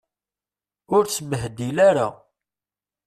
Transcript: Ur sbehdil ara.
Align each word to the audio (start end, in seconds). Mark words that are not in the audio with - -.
Ur 0.95 1.03
sbehdil 1.15 1.77
ara. 1.89 2.07